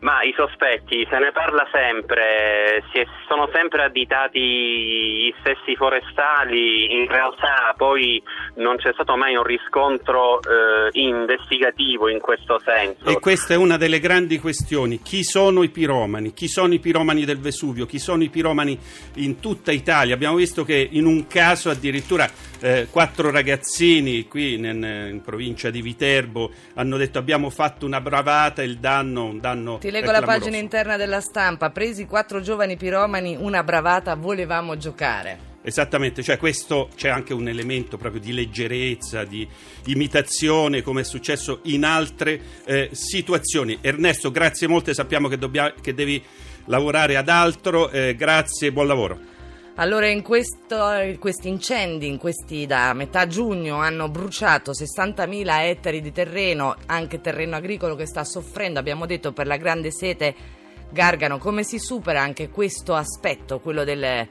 Ma 0.02 0.24
i 0.24 0.34
sospetti, 0.36 1.06
se 1.08 1.20
ne 1.20 1.32
parla 1.32 1.68
sempre, 1.72 2.84
si 2.92 2.98
è, 2.98 3.06
sono 3.28 3.48
sempre 3.54 3.84
additati 3.84 4.40
gli 4.40 5.34
stessi 5.42 5.76
forestali, 5.76 6.92
in 6.92 7.08
realtà 7.08 7.72
poi 7.78 8.22
non 8.56 8.78
c'è 8.78 8.92
stato 8.94 9.16
mai 9.16 9.36
un 9.36 9.44
riscontro 9.44 10.40
eh, 10.42 10.90
investigativo 10.94 12.10
in 12.10 12.20
questo 12.20 12.60
senso. 12.66 13.06
E 13.06 13.20
questa 13.20 13.54
è 13.54 13.58
una 13.58 13.78
delle 13.78 14.00
grandi 14.00 14.40
questioni, 14.40 15.04
chi 15.04 15.24
sono 15.24 15.62
i 15.62 15.70
piromani? 15.70 16.34
Chi 16.34 16.48
sono 16.48 16.74
i 16.74 16.80
piromani 16.80 17.24
del 17.24 17.40
Vesuvio? 17.40 17.86
Chi 17.86 18.00
sono 18.00 18.24
i 18.24 18.30
piromani 18.30 18.80
in 19.18 19.40
tutta 19.40 19.72
Italia? 19.72 20.16
Abbiamo 20.16 20.38
visto 20.38 20.64
che 20.64 20.90
in 20.92 21.06
un 21.06 21.28
caso 21.28 21.70
addirittura 21.70 22.28
eh, 22.62 22.88
quattro 22.90 23.32
ragazzini 23.32 24.28
qui 24.28 24.54
in, 24.54 24.66
in, 24.66 25.22
provincia 25.24 25.70
di 25.70 25.82
Viterbo 25.82 26.52
hanno 26.76 26.98
detto 26.98 27.18
abbiamo 27.18 27.50
fatto 27.50 27.86
una 27.86 28.02
bravata, 28.02 28.64
il 28.64 28.78
danno, 28.78 29.26
un 29.26 29.40
danno 29.40 29.78
ti 29.80 29.91
leggo 29.92 30.12
la 30.12 30.22
pagina 30.22 30.58
interna 30.58 30.98
della 30.98 31.22
stampa. 31.22 31.70
Presi 31.70 32.06
quattro 32.06 32.42
giovani 32.42 32.78
piromani, 32.78 33.36
una 33.40 33.64
bravata, 33.64 34.16
volevamo 34.16 34.78
giocare. 34.78 35.50
Esattamente, 35.64 36.24
cioè 36.24 36.38
questo 36.38 36.90
c'è 36.96 37.10
anche 37.10 37.34
un 37.34 37.48
elemento 37.48 37.98
proprio 37.98 38.20
di 38.20 38.34
leggerezza, 38.34 39.24
di 39.26 39.48
imitazione, 39.86 40.82
come 40.82 41.02
è 41.02 41.04
successo 41.04 41.60
in 41.66 41.84
altre 41.84 42.42
eh, 42.66 42.90
situazioni. 42.94 43.78
Ernesto, 43.80 44.32
grazie 44.32 44.68
molte, 44.68 44.96
sappiamo 44.96 45.28
che, 45.28 45.38
dobbia, 45.38 45.72
che 45.80 45.94
devi 45.94 46.24
lavorare 46.66 47.16
ad 47.16 47.30
altro, 47.30 47.92
eh, 47.92 48.16
grazie, 48.16 48.72
buon 48.72 48.88
lavoro. 48.88 49.31
Allora, 49.76 50.08
in 50.08 50.22
questo, 50.22 50.78
questi 51.18 51.48
incendi, 51.48 52.08
in 52.08 52.18
questi, 52.18 52.66
da 52.66 52.94
metà 52.94 53.26
giugno, 53.26 53.78
hanno 53.78 54.10
bruciato 54.10 54.72
60.000 54.72 55.62
ettari 55.62 56.02
di 56.02 56.12
terreno, 56.12 56.76
anche 56.88 57.22
terreno 57.22 57.56
agricolo 57.56 57.96
che 57.96 58.06
sta 58.06 58.24
soffrendo, 58.26 58.80
abbiamo 58.80 59.06
detto, 59.06 59.32
per 59.32 59.48
la 59.48 59.56
grande 59.56 59.92
sete 59.92 60.36
Gargano. 60.92 61.38
Come 61.38 61.64
si 61.64 61.80
supera 61.80 62.22
anche 62.22 62.50
questo 62.50 62.96
aspetto, 62.96 63.62
quello 63.62 63.86
delle, 63.86 64.28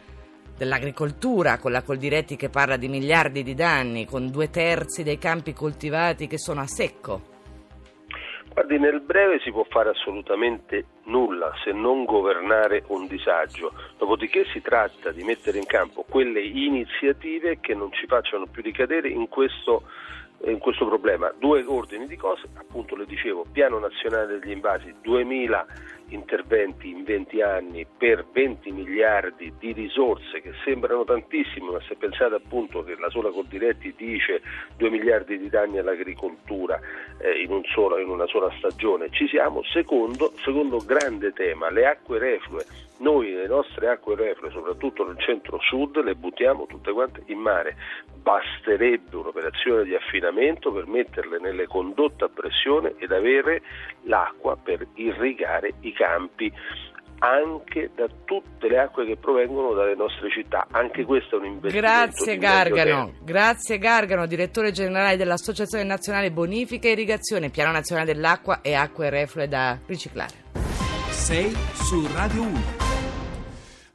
dell'agricoltura, 0.59 1.59
con 1.59 1.73
la 1.73 1.83
Coldiretti 1.83 2.37
che 2.37 2.51
parla 2.51 2.77
di 2.77 2.89
miliardi 2.89 3.43
di 3.43 3.55
danni, 3.55 4.05
con 4.05 4.31
due 4.31 4.51
terzi 4.51 5.03
dei 5.03 5.19
campi 5.19 5.55
coltivati 5.55 6.27
che 6.27 6.39
sono 6.39 6.61
a 6.61 6.67
secco? 6.67 7.40
Guardi, 8.53 8.79
nel 8.79 9.01
breve 9.01 9.39
si 9.41 9.53
può 9.53 9.65
fare 9.69 9.91
assolutamente 9.91 10.85
nulla 11.05 11.53
se 11.63 11.71
non 11.71 12.05
governare 12.05 12.83
un 12.89 13.07
disagio, 13.07 13.73
dopodiché 13.97 14.45
si 14.47 14.61
tratta 14.61 15.13
di 15.13 15.23
mettere 15.23 15.59
in 15.59 15.67
campo 15.67 16.05
quelle 16.09 16.43
iniziative 16.43 17.61
che 17.61 17.75
non 17.75 17.93
ci 17.93 18.07
facciano 18.07 18.47
più 18.47 18.61
ricadere 18.61 19.09
in 19.09 19.29
questo, 19.29 19.85
in 20.47 20.59
questo 20.59 20.85
problema. 20.87 21.33
Due 21.39 21.65
ordini 21.65 22.07
di 22.07 22.17
cose, 22.17 22.49
appunto 22.55 22.97
le 22.97 23.07
dicevo, 23.07 23.47
piano 23.51 23.79
nazionale 23.79 24.39
degli 24.39 24.51
invasi, 24.51 24.95
2000 25.01 25.67
interventi 26.11 26.91
in 26.91 27.05
20 27.05 27.43
anni 27.43 27.87
per 27.87 28.27
20 28.33 28.71
miliardi 28.73 29.53
di 29.59 29.73
risorse 29.73 30.41
che 30.41 30.53
sembrano 30.65 31.05
tantissime, 31.05 31.71
ma 31.71 31.81
se 31.87 31.97
pensate 31.97 32.35
appunto 32.35 32.83
che 32.83 32.97
la 32.99 33.11
sola 33.11 33.31
Coldiretti 33.31 33.95
dice 33.97 34.43
2 34.77 34.91
miliardi 34.91 35.39
di 35.39 35.49
danni 35.49 35.79
all'agricoltura 35.79 36.79
eh, 37.19 37.43
in, 37.43 37.51
un 37.51 37.63
solo, 37.65 37.99
in, 37.99 38.09
una 38.09 38.27
sola 38.27 38.53
stagione, 38.59 39.11
ci 39.11 39.29
siamo. 39.29 39.63
Secondo, 39.65 40.33
secondo 40.43 40.79
grande 40.79 41.33
tema, 41.33 41.71
le 41.71 41.87
acque 41.87 42.19
reflue. 42.19 42.65
Noi 43.01 43.33
le 43.33 43.47
nostre 43.47 43.89
acque 43.89 44.15
reflue, 44.15 44.51
soprattutto 44.51 45.07
nel 45.07 45.19
centro-sud, 45.19 46.03
le 46.03 46.15
buttiamo 46.15 46.67
tutte 46.67 46.93
quante 46.93 47.23
in 47.27 47.39
mare. 47.39 47.77
Basterebbe 48.21 49.17
un'operazione 49.17 49.85
di 49.85 49.95
affinamento 49.95 50.71
per 50.71 50.87
metterle 50.87 51.39
nelle 51.39 51.67
condotte 51.67 52.25
a 52.25 52.29
pressione 52.29 52.95
ed 52.99 53.11
avere 53.11 53.63
l'acqua 54.03 54.59
per 54.63 54.87
irrigare 54.97 55.73
i 55.81 55.93
campi 56.01 56.51
anche 57.21 57.91
da 57.95 58.07
tutte 58.25 58.67
le 58.69 58.79
acque 58.79 59.05
che 59.05 59.17
provengono 59.17 59.75
dalle 59.75 59.95
nostre 59.95 60.31
città. 60.31 60.67
Anche 60.71 61.05
questo 61.05 61.37
è 61.37 61.39
un 61.39 61.47
investimento. 61.47 61.87
Grazie 61.87 62.37
Gargano, 62.39 63.13
grazie 63.23 63.79
Gargano, 63.79 64.27
direttore 64.27 64.73
generale 64.73 65.17
dell'Associazione 65.17 65.85
Nazionale 65.85 66.31
Bonifica 66.31 66.89
e 66.89 66.93
Irrigazione, 66.93 67.51
Piano 67.51 67.73
Nazionale 67.73 68.13
dell'Acqua 68.13 68.61
e 68.63 68.75
Acque 68.75 69.11
Reflue 69.11 69.49
da 69.49 69.79
riciclare. 69.87 70.49
Sei 71.11 71.53
su 71.75 72.09
Radio 72.15 72.43
1. 72.43 72.90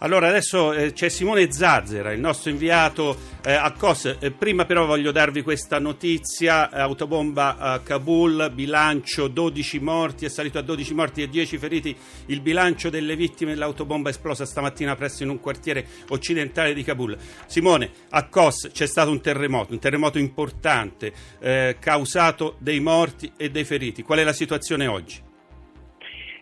Allora 0.06 0.28
adesso 0.28 0.72
eh, 0.72 0.94
c'è 0.94 1.10
Simone 1.10 1.52
Zazzera, 1.52 2.12
il 2.12 2.20
nostro 2.20 2.52
inviato 2.52 3.18
eh, 3.44 3.54
a 3.54 3.72
COS. 3.72 4.18
Eh, 4.20 4.30
prima 4.30 4.64
però 4.66 4.86
voglio 4.86 5.12
darvi 5.12 5.42
questa 5.42 5.80
notizia, 5.80 6.70
autobomba 6.70 7.58
a 7.58 7.80
Kabul, 7.80 8.52
bilancio 8.54 9.28
12 9.28 9.80
morti, 9.80 10.26
è 10.26 10.30
salito 10.30 10.60
a 10.60 10.62
12 10.62 10.94
morti 10.94 11.24
e 11.24 11.28
10 11.28 11.58
feriti 11.58 11.98
il 12.28 12.42
bilancio 12.42 12.92
delle 12.92 13.16
vittime 13.16 13.54
dell'autobomba 13.54 14.12
esplosa 14.12 14.46
stamattina 14.46 14.96
presso 14.96 15.24
in 15.24 15.30
un 15.30 15.40
quartiere 15.40 15.84
occidentale 16.10 16.76
di 16.76 16.84
Kabul. 16.84 17.18
Simone, 17.48 17.90
a 18.12 18.28
COS 18.28 18.70
c'è 18.72 18.86
stato 18.86 19.10
un 19.10 19.22
terremoto, 19.22 19.74
un 19.74 19.80
terremoto 19.80 20.20
importante, 20.20 21.12
eh, 21.40 21.78
causato 21.80 22.58
dei 22.60 22.80
morti 22.80 23.32
e 23.36 23.50
dei 23.50 23.64
feriti. 23.64 24.04
Qual 24.04 24.20
è 24.20 24.24
la 24.24 24.34
situazione 24.34 24.86
oggi? 24.86 25.34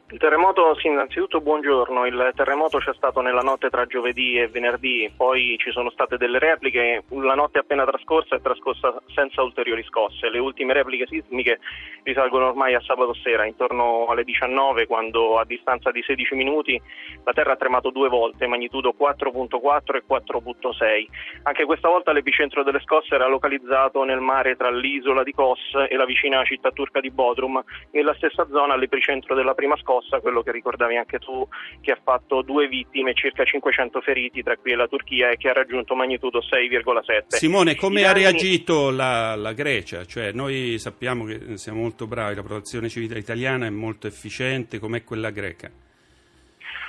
Il 0.10 0.20
terremoto, 0.20 0.76
sì, 0.76 0.88
innanzitutto 0.88 1.42
buongiorno, 1.42 2.06
il 2.06 2.34
terremoto 2.36 2.78
c'è 2.78 2.94
stato 2.94 3.22
nella 3.22 3.42
notte 3.42 3.72
tra 3.72 3.88
giovedì 3.88 4.38
e 4.38 4.48
venerdì, 4.48 5.12
poi 5.16 5.56
ci 5.58 5.72
sono 5.72 5.90
state 5.90 6.18
delle 6.18 6.38
repliche, 6.38 7.04
la 7.10 7.34
notte 7.34 7.58
appena 7.58 7.84
trascorsa 7.84 8.36
è 8.36 8.42
trascorsa 8.42 9.02
senza 9.16 9.42
ulteriori 9.42 9.82
scosse, 9.84 10.30
le 10.30 10.38
ultime 10.38 10.74
repliche 10.74 11.08
sismiche 11.08 11.60
risalgono 12.04 12.48
ormai 12.50 12.76
a 12.76 12.82
sabato 12.82 13.16
sera, 13.16 13.46
intorno 13.46 14.06
alle 14.06 14.24
19, 14.24 14.86
quando 14.86 15.40
a 15.40 15.46
distanza 15.46 15.90
di 15.90 16.04
16 16.04 16.36
minuti 16.36 16.80
la 17.24 17.34
Terra 17.34 17.54
ha 17.54 17.58
tremato 17.58 17.90
due 17.90 18.10
volte, 18.10 18.46
magnitudo 18.46 18.94
4.4 18.96 19.96
e 19.96 20.04
4.6. 20.08 21.08
Anche 21.44 21.66
questa 21.66 21.88
volta 21.90 22.12
l'epicentro 22.12 22.62
delle 22.62 22.82
scosse 22.82 23.16
era 23.16 23.28
localizzato 23.28 24.04
nel 24.04 24.20
mare 24.20 24.56
tra 24.58 24.70
l'isola 24.70 25.24
di 25.24 25.32
Kos 25.32 25.60
e 25.90 25.96
la 25.96 26.06
vicina 26.06 26.44
città 26.44 26.70
turca 26.70 27.00
di 27.00 27.10
Bodrum, 27.10 27.64
nella 27.92 28.14
stessa 28.14 28.46
zona 28.52 28.76
all'epicentro 28.76 29.34
della 29.34 29.56
prima 29.56 29.76
scossa 29.78 30.02
scossa, 30.04 30.20
quello 30.20 30.44
che 30.44 30.52
ricordavi 30.52 30.98
anche 30.98 31.20
tu, 31.20 31.48
che 31.82 31.92
ha 31.92 32.00
fatto 32.02 32.42
due 32.42 32.68
vittime 32.68 33.12
e 33.12 33.14
circa 33.14 33.44
500 33.44 34.02
feriti, 34.02 34.44
tra 34.44 34.58
cui 34.58 34.76
la 34.76 34.88
Turchia, 34.88 35.30
e 35.30 35.38
che 35.38 35.50
ha 35.50 35.54
raggiunto 35.54 35.96
magnitudo 35.96 36.40
6,7. 36.40 37.36
Simone, 37.38 37.76
come 37.76 38.02
I 38.02 38.04
ha 38.04 38.08
danni... 38.08 38.24
reagito 38.24 38.92
la, 38.92 39.36
la, 39.36 39.54
Grecia? 39.54 40.06
Cioè, 40.06 40.32
noi 40.32 40.78
sappiamo 40.78 41.26
che 41.26 41.58
siamo 41.58 41.82
molto 41.82 42.06
bravi, 42.08 42.36
la 42.36 42.44
protezione 42.44 42.90
civile 42.90 43.18
italiana 43.18 43.66
è 43.66 43.70
molto 43.70 44.08
efficiente, 44.08 44.80
com'è 44.80 45.04
quella 45.04 45.32
greca? 45.32 45.72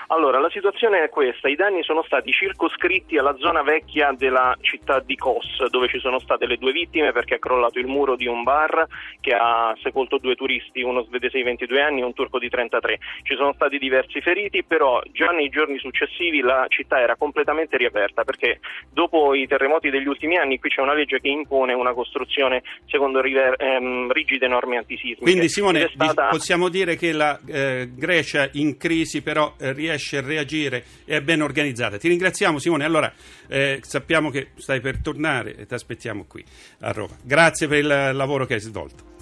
Allora, 0.09 0.39
la 0.39 0.51
situazione 0.51 1.03
è 1.03 1.09
questa, 1.09 1.49
i 1.49 1.55
danni 1.55 1.83
sono 1.83 2.03
stati 2.03 2.31
circoscritti 2.31 3.17
alla 3.17 3.35
zona 3.39 3.63
vecchia 3.63 4.13
della 4.17 4.55
città 4.61 5.01
di 5.01 5.17
Kos, 5.17 5.67
dove 5.71 5.89
ci 5.89 5.99
sono 5.99 6.19
state 6.19 6.47
le 6.47 6.59
due 6.59 6.73
vittime 6.73 7.13
perché 7.13 7.37
è 7.37 7.39
crollato 7.39 7.79
il 7.79 7.87
muro 7.87 8.15
di 8.15 8.27
un 8.27 8.43
bar 8.43 8.87
che 9.21 9.33
ha 9.33 9.75
sepolto 9.83 10.19
due 10.19 10.35
turisti, 10.35 10.83
uno 10.83 11.03
svedese 11.05 11.39
di 11.39 11.45
22 11.45 11.81
anni 11.81 12.01
e 12.01 12.05
un 12.05 12.13
turco 12.13 12.39
di 12.39 12.51
33. 12.51 12.99
Ci 13.23 13.35
sono 13.35 13.55
stati 13.55 13.79
diversi 13.79 14.21
feriti, 14.21 14.63
però 14.63 15.01
già 15.11 15.31
nei 15.31 15.49
giorni 15.49 15.79
successivi 15.79 16.41
la 16.41 16.67
città 16.69 17.01
era 17.01 17.17
completamente 17.17 17.79
riaperta 17.79 18.25
perché 18.25 18.61
dopo 18.93 19.35
i 19.35 19.47
terremoti 19.47 19.89
degli 19.89 20.07
ultimi 20.07 20.37
anni 20.37 20.59
qui 20.59 20.69
c'è 20.69 20.83
una 20.83 20.95
legge 20.95 21.21
che 21.21 21.29
impone 21.29 21.73
una 21.73 21.95
costruzione 21.95 22.63
secondo 22.87 23.23
ehm, 23.23 24.13
rigide 24.13 24.49
norme 24.49 24.77
antisismiche. 24.77 25.23
Quindi 25.23 25.49
Simone, 25.49 25.89
stata... 25.89 26.29
possiamo 26.29 26.69
dire 26.69 26.97
che 26.97 27.13
la 27.13 27.39
eh, 27.47 27.89
Grecia 27.95 28.49
in 28.53 28.77
crisi 28.77 29.23
però 29.23 29.55
eh, 29.59 29.73
riesce 29.73 29.94
riesce 29.95 30.19
a 30.19 30.21
reagire 30.21 30.85
e 31.05 31.17
è 31.17 31.23
ben 31.23 31.41
organizzata. 31.41 31.97
Ti 31.97 32.09
ringraziamo 32.09 32.59
Simone, 32.59 32.85
allora 32.85 33.13
eh, 33.47 33.81
sappiamo 33.83 34.31
che 34.31 34.49
stai 34.57 34.81
per 34.81 34.99
tornare 34.99 35.57
e 35.57 35.67
ti 35.67 35.75
aspettiamo 35.75 36.25
qui 36.25 36.45
a 36.81 36.91
Roma. 36.91 37.17
Grazie 37.23 37.69
per 37.69 37.79
il 37.79 37.87
lavoro 37.87 38.47
che 38.47 38.55
hai 38.55 38.61
svolto. 38.61 39.13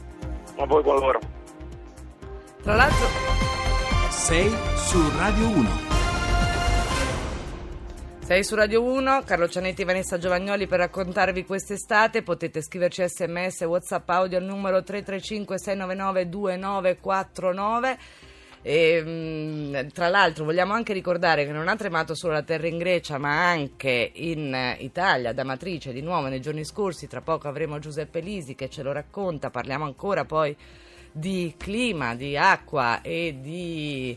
A 0.56 0.66
voi 0.66 0.82
buon 0.82 0.96
lavoro. 0.96 1.20
Tra 2.62 2.74
l'altro 2.74 3.06
sei 4.10 4.50
su 4.76 5.10
Radio 5.16 5.48
1. 5.48 5.90
Sei 8.24 8.44
su 8.44 8.54
Radio 8.54 8.82
1, 8.82 9.24
Carlo 9.26 9.48
Cianetti 9.48 9.82
e 9.82 9.84
Vanessa 9.84 10.16
Giovagnoli 10.16 10.66
per 10.66 10.78
raccontarvi 10.78 11.44
quest'estate. 11.44 12.22
Potete 12.22 12.62
scriverci 12.62 13.06
sms, 13.06 13.62
whatsapp 13.62 14.08
audio 14.08 14.38
al 14.38 14.44
numero 14.44 14.82
335 14.82 15.58
699 15.58 16.28
2949. 16.28 17.98
E, 18.62 19.02
mm, 19.04 19.88
tra 19.92 20.08
l'altro 20.08 20.44
vogliamo 20.44 20.72
anche 20.72 20.92
ricordare 20.92 21.44
che 21.44 21.52
non 21.52 21.66
ha 21.66 21.74
tremato 21.74 22.14
solo 22.14 22.34
la 22.34 22.42
terra 22.42 22.68
in 22.68 22.78
Grecia 22.78 23.18
ma 23.18 23.48
anche 23.48 24.12
in 24.14 24.76
Italia, 24.78 25.32
da 25.32 25.42
Matrice 25.42 25.92
di 25.92 26.00
nuovo 26.00 26.28
nei 26.28 26.40
giorni 26.40 26.64
scorsi, 26.64 27.08
tra 27.08 27.20
poco 27.20 27.48
avremo 27.48 27.80
Giuseppe 27.80 28.20
Lisi 28.20 28.54
che 28.54 28.70
ce 28.70 28.82
lo 28.82 28.92
racconta, 28.92 29.50
parliamo 29.50 29.84
ancora 29.84 30.24
poi 30.24 30.56
di 31.10 31.54
clima, 31.56 32.14
di 32.14 32.36
acqua 32.36 33.02
e 33.02 33.36
di 33.40 34.16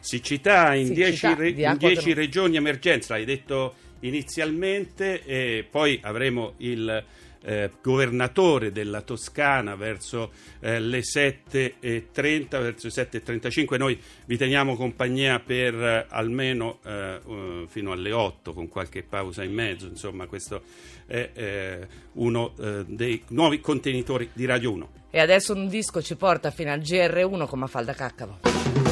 siccità 0.00 0.74
in 0.74 0.92
10 0.92 1.34
re- 1.34 2.14
regioni 2.14 2.56
emergenza, 2.56 3.14
l'hai 3.14 3.24
detto 3.24 3.74
inizialmente, 4.00 5.24
e 5.24 5.66
poi 5.68 5.98
avremo 6.02 6.54
il 6.58 7.04
eh, 7.46 7.70
governatore 7.80 8.72
della 8.72 9.02
Toscana 9.02 9.76
verso 9.76 10.32
eh, 10.58 10.80
le 10.80 11.00
7.30, 11.00 12.48
verso 12.50 12.88
le 12.88 12.92
7.35. 12.92 13.78
Noi 13.78 13.98
vi 14.24 14.36
teniamo 14.36 14.74
compagnia 14.74 15.38
per 15.38 15.74
eh, 15.74 16.06
almeno 16.08 16.80
eh, 16.84 17.20
uh, 17.24 17.66
fino 17.68 17.92
alle 17.92 18.10
8 18.10 18.52
con 18.52 18.68
qualche 18.68 19.04
pausa 19.04 19.44
in 19.44 19.52
mezzo. 19.52 19.86
Insomma, 19.86 20.26
questo 20.26 20.62
è 21.06 21.30
eh, 21.32 21.86
uno 22.14 22.52
eh, 22.58 22.84
dei 22.86 23.22
nuovi 23.28 23.60
contenitori 23.60 24.28
di 24.32 24.44
Radio 24.44 24.72
1. 24.72 24.90
E 25.10 25.20
adesso 25.20 25.54
un 25.54 25.68
disco 25.68 26.02
ci 26.02 26.16
porta 26.16 26.50
fino 26.50 26.72
al 26.72 26.80
GR1 26.80 27.46
con 27.46 27.60
Mafalda 27.60 27.94
Caccavo. 27.94 28.85